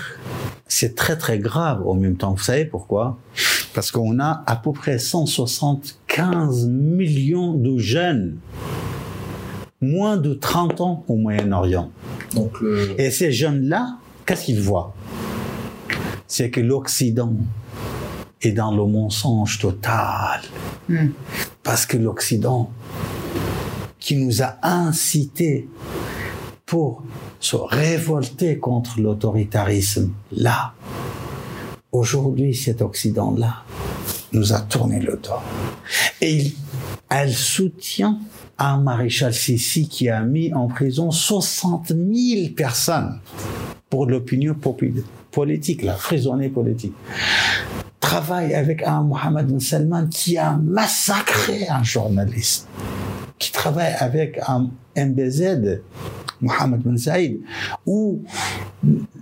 [0.67, 2.34] c'est très très grave en même temps.
[2.34, 3.17] Vous savez pourquoi?
[3.73, 8.38] Parce qu'on a à peu près 175 millions de jeunes,
[9.82, 11.91] moins de 30 ans au Moyen-Orient.
[12.62, 14.93] Le, Et ces jeunes-là, qu'est-ce qu'ils voient?
[16.28, 17.34] C'est que l'Occident
[18.41, 20.41] est dans le mensonge total.
[20.89, 21.10] Hmm.
[21.63, 22.71] Parce que l'Occident,
[23.99, 25.67] qui nous a incités
[26.65, 27.04] pour
[27.45, 30.73] se révolter contre l'autoritarisme, là,
[31.91, 33.58] aujourd'hui, cet Occident-là
[34.34, 35.29] nous a tourné le dos.
[36.21, 36.53] Et
[37.08, 38.17] elle soutient
[38.58, 43.19] un maréchal Sissi qui a mis en prison 60 000 personnes
[43.91, 44.55] pour l'opinion
[45.29, 46.93] politique, là, prisonnier politique.
[47.99, 52.67] Travaille avec un Mohamed Ben Salman qui a massacré un journaliste,
[53.38, 55.81] qui travaille avec un MBZ,
[56.41, 57.41] Mohamed Ben Saïd,
[57.86, 58.24] où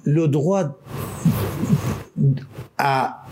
[0.05, 0.79] le droit
[2.77, 3.25] à,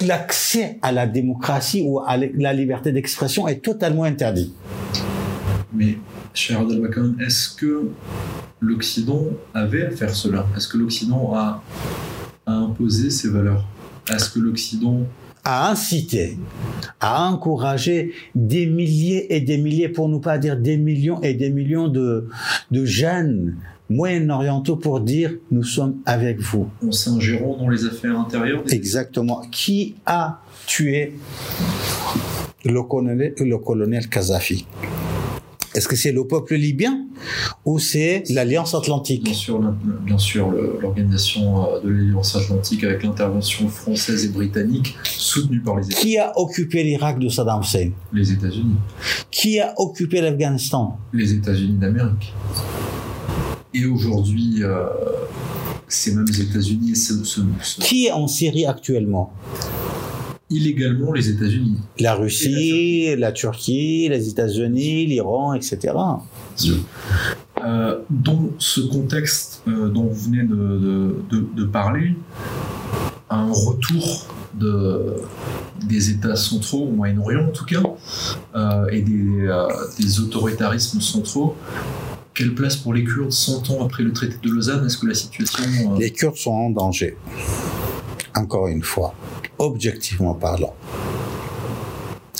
[0.00, 4.52] l'accès à la démocratie ou à la liberté d'expression est totalement interdit.
[5.72, 5.98] Mais,
[6.34, 7.88] cher Adel Bakawan, est-ce que
[8.60, 10.46] l'Occident avait à faire cela?
[10.56, 11.62] Est-ce que l'Occident a,
[12.46, 13.64] a imposé ses valeurs?
[14.10, 15.00] Est-ce que l'Occident
[15.44, 16.36] à inciter,
[17.00, 21.50] à encourager des milliers et des milliers, pour ne pas dire des millions et des
[21.50, 22.28] millions de,
[22.70, 23.56] de jeunes
[23.90, 26.68] moyen-orientaux pour dire nous sommes avec vous.
[26.86, 29.42] en s'ingérant dans les affaires intérieures des Exactement.
[29.50, 31.12] Qui a tué
[32.64, 34.66] le colonel, le colonel Kadhafi
[35.74, 37.06] Est-ce que c'est le peuple libyen
[37.64, 39.58] ou c'est l'Alliance Bien Atlantique sûr,
[40.04, 45.84] bien sûr l'organisation euh, de l'Alliance Atlantique avec l'intervention française et britannique soutenue par les,
[45.86, 48.76] Éta- Qui a occupé l'Irak de Saddam Hussein les États-Unis.
[49.30, 52.34] Qui a occupé l'Afghanistan Les États-Unis d'Amérique.
[53.74, 54.84] Et aujourd'hui, euh,
[55.88, 59.32] ces mêmes États-Unis, ce- ce- ce- Qui est en Syrie actuellement
[60.52, 61.78] illégalement les États-Unis.
[61.98, 65.94] La Russie, la Turquie, les États-Unis, l'Iran, etc.
[67.64, 72.14] Euh, dans ce contexte euh, dont vous venez de, de- de- de parler,
[73.30, 75.14] un retour de,
[75.86, 77.82] des États centraux, au Moyen-Orient en tout cas,
[78.56, 79.66] euh, et des, euh,
[79.98, 81.54] des autoritarismes centraux.
[82.34, 84.84] Quelle place pour les Kurdes 100 ans après le traité de Lausanne?
[84.86, 85.94] Est-ce que la situation...
[85.94, 87.16] euh, Les Kurdes sont en danger.
[88.34, 89.14] Encore une fois,
[89.62, 90.74] objectivement parlant.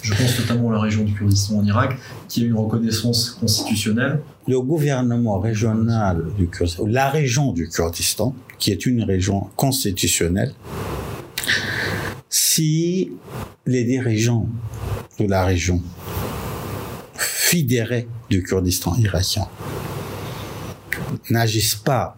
[0.02, 1.96] Je pense notamment à la région du Kurdistan en Irak,
[2.28, 4.20] qui a une reconnaissance constitutionnelle.
[4.48, 10.52] Le gouvernement régional du Kurdistan, la région du Kurdistan, qui est une région constitutionnelle,
[12.28, 13.12] si
[13.66, 14.48] les dirigeants
[15.20, 15.80] de la région
[17.14, 19.46] fédérés du Kurdistan irakien
[21.30, 22.16] n'agissent pas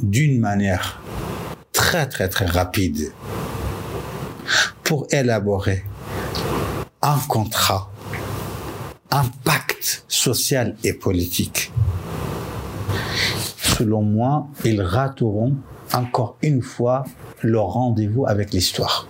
[0.00, 1.00] d'une manière
[1.72, 3.12] très très très rapide
[4.84, 5.84] pour élaborer
[7.02, 7.90] un contrat,
[9.10, 11.72] un pacte social et politique.
[13.56, 15.56] Selon moi, ils rateront
[15.94, 17.04] encore une fois
[17.42, 19.06] leur rendez-vous avec l'histoire.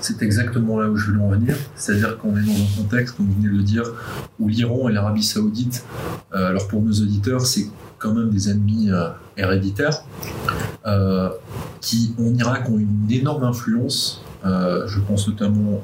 [0.00, 1.56] C'est exactement là où je voulais en venir.
[1.74, 3.84] C'est-à-dire qu'on est dans un contexte, comme vous venez de le dire,
[4.38, 5.84] où l'Iran et l'Arabie Saoudite,
[6.34, 7.66] euh, alors pour nos auditeurs, c'est
[7.98, 10.04] quand même des ennemis euh, héréditaires,
[11.80, 14.22] qui en Irak ont une énorme influence.
[14.46, 15.82] Euh, je pense notamment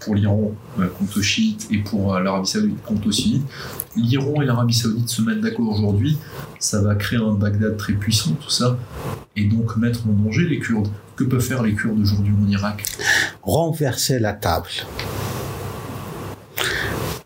[0.00, 3.46] pour l'Iran euh, quant aux chiites et pour euh, l'Arabie Saoudite quant aux sunnites.
[3.96, 6.16] L'Iran et l'Arabie Saoudite se mettent d'accord aujourd'hui,
[6.58, 8.78] ça va créer un Bagdad très puissant, tout ça,
[9.36, 10.88] et donc mettre en danger les Kurdes.
[11.16, 12.84] Que peuvent faire les Kurdes aujourd'hui en Irak?
[13.42, 14.68] Renverser la table.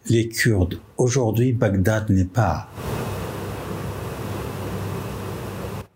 [0.08, 2.68] Les Kurdes, aujourd'hui, Bagdad n'est pas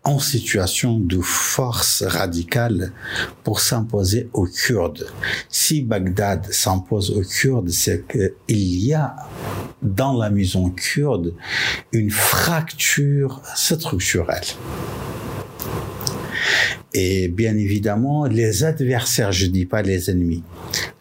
[0.07, 2.93] en situation de force radicale
[3.43, 5.05] pour s'imposer aux Kurdes.
[5.49, 9.17] Si Bagdad s'impose aux Kurdes, c'est qu'il y a
[9.81, 11.33] dans la maison kurde
[11.91, 14.45] une fracture structurelle.
[16.93, 20.43] Et bien évidemment, les adversaires, je dis pas les ennemis,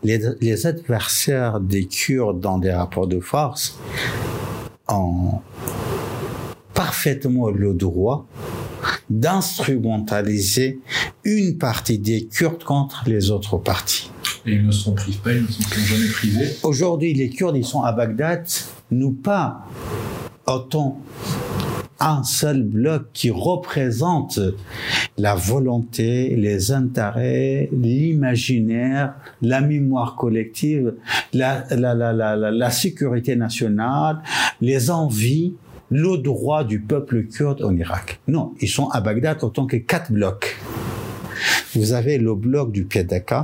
[0.02, 3.78] les, les adversaires des Kurdes dans des rapports de force
[4.88, 5.40] ont
[6.74, 8.26] parfaitement le droit
[9.10, 10.80] d'instrumentaliser
[11.24, 14.10] une partie des Kurdes contre les autres parties.
[14.46, 16.48] Et ils ne s'en privent pas, ils ne s'en sont jamais privés.
[16.62, 18.46] Aujourd'hui, les Kurdes, ils sont à Bagdad,
[18.90, 19.66] nous pas
[20.46, 21.00] autant
[21.98, 24.38] un seul bloc qui représente
[25.16, 30.94] la volonté, les intérêts, l'imaginaire, la mémoire collective,
[31.32, 34.20] la, la, la, la, la, la sécurité nationale,
[34.60, 35.54] les envies,
[35.90, 38.20] le droit du peuple kurde en Irak.
[38.29, 40.57] Non, ils sont à Bagdad autant que quatre blocs.
[41.75, 43.35] Vous avez le bloc du PDK,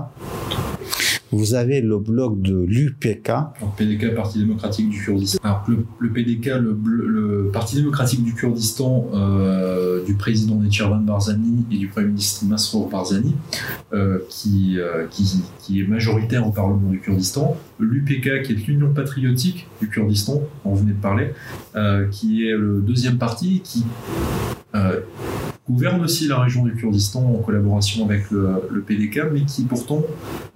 [1.33, 3.33] vous avez le bloc de l'UPK,
[3.77, 5.39] PDK, Parti démocratique du Kurdistan.
[5.43, 11.89] Alors, le, PDK, le, Parti démocratique du Kurdistan, euh, du président Netchervan Barzani et du
[11.89, 13.35] Premier ministre Masrour Barzani,
[13.95, 17.57] euh, qui, euh, qui, qui est majoritaire au Parlement du Kurdistan.
[17.81, 21.33] L'UPK, qui est l'Union patriotique du Kurdistan, on venait de parler,
[22.11, 23.85] qui est le deuxième parti qui
[25.69, 30.03] gouverne aussi la région du Kurdistan en collaboration avec le, le PDK, mais qui pourtant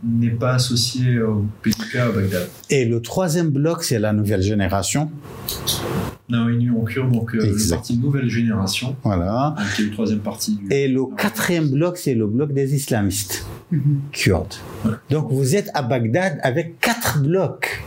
[0.04, 2.48] n'est pas associé au PDK à Bagdad.
[2.70, 5.10] et le troisième bloc, c'est la nouvelle génération.
[6.28, 9.54] Non, Union kurde, donc euh, le parti Nouvelle Génération, Voilà.
[9.56, 10.66] euh, qui est le troisième parti du.
[10.72, 13.46] Et le quatrième bloc, c'est le bloc des islamistes
[14.10, 14.54] kurdes.
[14.84, 14.90] Ouais.
[15.10, 17.84] Donc vous êtes à Bagdad avec quatre blocs.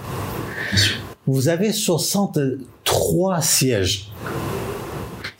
[0.72, 0.96] Bien sûr.
[1.28, 4.10] Vous avez 63 sièges.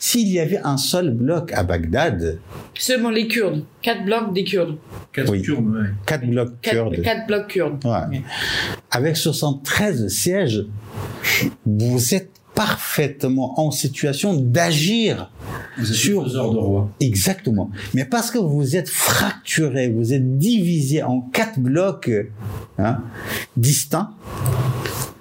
[0.02, 2.38] S'il y avait un seul bloc à Bagdad,
[2.74, 3.64] Seulement les Kurdes.
[3.82, 4.78] Quatre blocs des Kurdes.
[5.12, 5.42] Quatre Oui.
[5.42, 5.88] Kurdes, ouais.
[6.06, 7.84] quatre blocs Quatre, kurdes, quatre blocs kurdes.
[7.84, 8.22] Ouais.
[8.90, 10.64] avec 73 sièges,
[11.66, 15.30] vous êtes parfaitement en situation d'agir
[15.84, 16.90] Sur- de roi.
[17.00, 17.70] Exactement.
[17.94, 22.10] Mais parce que vous êtes fracturé, vous êtes divisé en quatre blocs
[22.78, 23.02] hein,
[23.56, 24.10] distincts,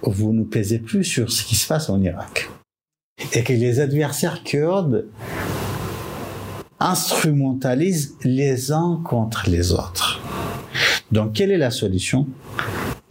[0.03, 2.49] vous ne pesez plus sur ce qui se passe en Irak.
[3.33, 5.05] Et que les adversaires kurdes
[6.79, 10.21] instrumentalisent les uns contre les autres.
[11.11, 12.27] Donc, quelle est la solution?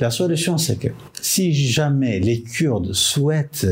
[0.01, 0.88] La solution, c'est que
[1.21, 3.66] si jamais les Kurdes souhaitent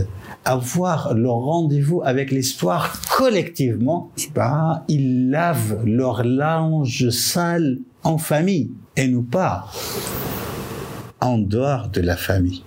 [0.45, 8.73] avoir leur rendez-vous avec l'histoire collectivement, eh ben, ils lavent leur linge sale en famille
[8.97, 9.67] et non pas
[11.21, 12.65] en dehors de la famille.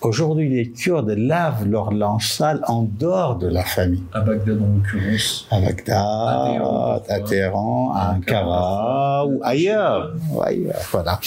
[0.00, 4.02] Aujourd'hui, les Kurdes lavent leur linge sale en dehors de la famille.
[4.12, 5.46] À Bagdad, en l'occurrence.
[5.50, 10.12] À Bagdad, À Téhéran, à Ankara Ankara, ou ailleurs.
[10.32, 11.20] Ou ailleurs, Voilà.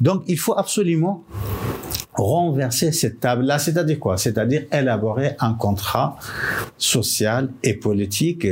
[0.00, 1.24] Donc, il faut absolument
[2.14, 4.16] renverser cette table-là, c'est-à-dire quoi?
[4.16, 6.16] C'est-à-dire élaborer un contrat
[6.78, 8.46] social et politique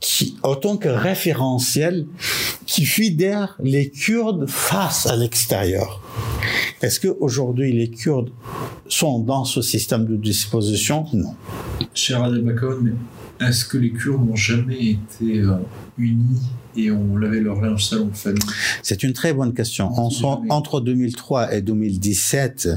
[0.00, 2.06] qui, en tant que référentiel,
[2.66, 6.02] qui fédère les Kurdes face à l'extérieur.
[6.82, 8.30] Est-ce que aujourd'hui les Kurdes
[8.88, 11.06] sont dans ce système de disposition?
[11.12, 11.34] Non.
[11.94, 12.92] Cher Adel Bakon,
[13.40, 15.54] est-ce que les Kurdes n'ont jamais été euh,
[15.98, 16.42] unis
[16.76, 18.38] et ont lavé leur linge sale en famille?
[18.82, 19.86] C'est une très bonne question.
[19.98, 22.68] En son- entre 2003 et 2017,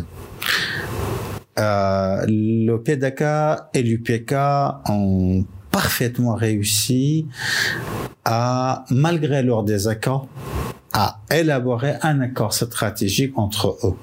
[1.59, 3.23] euh, le PDK
[3.73, 4.33] et l'UPK
[4.89, 7.27] ont parfaitement réussi
[8.25, 10.27] à, malgré leurs désaccords,
[10.93, 13.95] à élaborer un accord stratégique entre eux.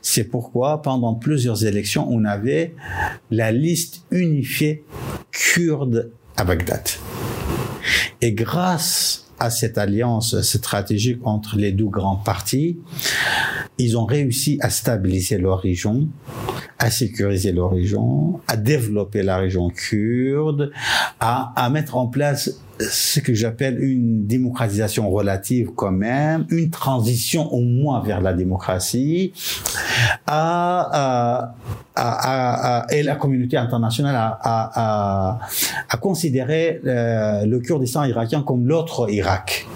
[0.00, 2.74] C'est pourquoi, pendant plusieurs élections, on avait
[3.30, 4.84] la liste unifiée
[5.30, 6.82] kurde à Bagdad.
[8.20, 12.78] Et grâce à cette alliance stratégique entre les deux grands partis,
[13.78, 16.08] ils ont réussi à stabiliser leur région,
[16.78, 20.72] à sécuriser leur région, à développer la région kurde,
[21.20, 27.60] à, mettre en place ce que j'appelle une démocratisation relative quand même, une transition au
[27.60, 29.32] moins vers la démocratie,
[30.28, 30.32] et
[33.02, 35.38] la communauté internationale a
[36.00, 39.66] considéré euh, le Kurdistan irakien comme l'autre Irak,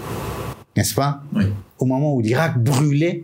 [0.77, 1.45] n'est-ce pas Oui.
[1.79, 3.23] Au moment où l'Irak brûlait,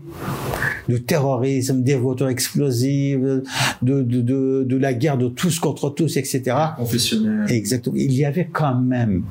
[0.88, 3.44] du terrorisme, des voitures explosives,
[3.82, 6.56] de, de, de, de la guerre de tous contre tous, etc.
[6.78, 7.46] Confessionnel.
[7.50, 7.96] Exactement.
[7.98, 9.24] Il y avait quand même,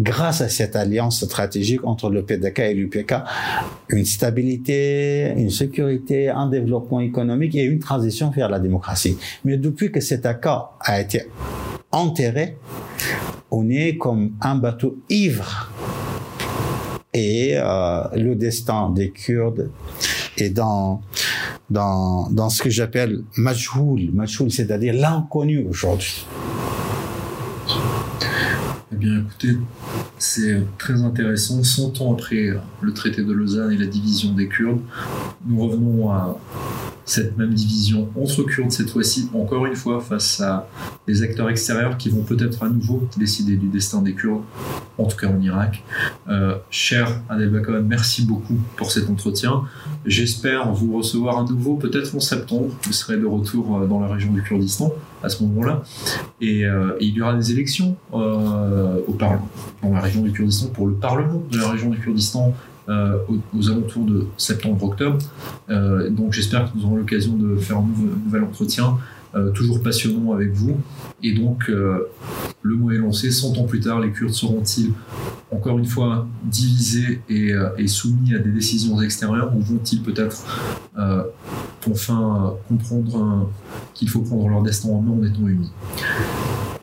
[0.00, 3.14] grâce à cette alliance stratégique entre le PDK et l'UPK,
[3.88, 9.18] une stabilité, une sécurité, un développement économique et une transition vers la démocratie.
[9.44, 11.24] Mais depuis que cet accord a été
[11.90, 12.56] enterré,
[13.50, 15.70] on est comme un bateau ivre.
[17.14, 19.70] Et euh, le destin des Kurdes
[20.38, 21.02] est dans
[21.68, 26.26] dans, dans ce que j'appelle majhoul, majhoul, c'est-à-dire l'inconnu aujourd'hui.
[28.92, 29.56] Eh bien, écoutez,
[30.18, 31.62] c'est très intéressant.
[31.62, 32.50] 100 ans après
[32.80, 34.80] le traité de Lausanne et la division des Kurdes,
[35.46, 36.38] nous revenons à
[37.04, 40.68] cette même division entre Kurdes cette fois-ci, encore une fois, face à
[41.06, 44.42] des acteurs extérieurs qui vont peut-être à nouveau décider du destin des Kurdes,
[44.98, 45.82] en tout cas en Irak.
[46.28, 49.62] Euh, cher Adel Bakon, merci beaucoup pour cet entretien.
[50.06, 52.68] J'espère vous recevoir à nouveau, peut-être en septembre.
[52.84, 54.92] Vous serez de retour euh, dans la région du Kurdistan
[55.22, 55.82] à ce moment-là.
[56.40, 59.48] Et, euh, il y aura des élections au Parlement,
[59.82, 62.54] dans la région du Kurdistan, pour le Parlement de la région du Kurdistan
[62.88, 65.18] euh, aux, aux alentours de septembre-octobre.
[65.70, 68.98] Euh, donc j'espère que nous aurons l'occasion de faire un nouvel, nouvel entretien,
[69.34, 70.76] euh, toujours passionnant avec vous.
[71.22, 72.08] Et donc euh,
[72.62, 74.92] le mot est lancé, 100 ans plus tard, les Kurdes seront-ils
[75.50, 80.44] encore une fois divisés et, euh, et soumis à des décisions extérieures ou vont-ils peut-être
[80.98, 81.22] euh,
[81.90, 83.50] enfin euh, comprendre
[83.94, 85.70] qu'il faut prendre leur destin en main en étant unis?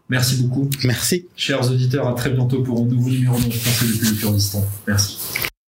[0.10, 0.68] Merci beaucoup.
[0.86, 1.28] Merci.
[1.36, 4.66] Chers auditeurs, à très bientôt pour un nouveau numéro de Français depuis le Kurdistan.
[4.88, 5.18] Merci.